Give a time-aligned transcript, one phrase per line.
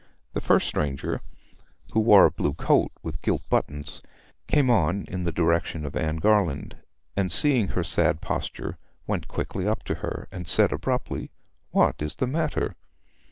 [0.33, 1.21] The first stranger,
[1.91, 4.01] who wore a blue coat with gilt buttons,
[4.47, 6.75] came on in the direction of Anne Garland,
[7.15, 11.29] and seeing her sad posture went quickly up to her, and said abruptly,
[11.69, 12.75] 'What is the matter?'